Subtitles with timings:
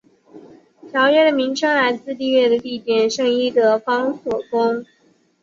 [0.89, 4.83] 条约的名称来自缔约的地点圣伊德方索宫。